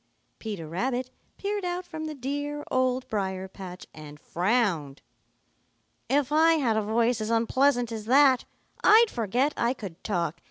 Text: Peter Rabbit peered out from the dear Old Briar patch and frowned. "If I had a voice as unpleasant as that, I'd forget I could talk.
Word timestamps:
Peter 0.39 0.67
Rabbit 0.67 1.11
peered 1.37 1.63
out 1.63 1.85
from 1.85 2.05
the 2.05 2.15
dear 2.15 2.63
Old 2.71 3.07
Briar 3.07 3.47
patch 3.47 3.85
and 3.93 4.19
frowned. 4.19 5.03
"If 6.09 6.31
I 6.31 6.53
had 6.53 6.75
a 6.75 6.81
voice 6.81 7.21
as 7.21 7.29
unpleasant 7.29 7.91
as 7.91 8.05
that, 8.05 8.45
I'd 8.83 9.11
forget 9.11 9.53
I 9.55 9.75
could 9.75 10.03
talk. 10.03 10.39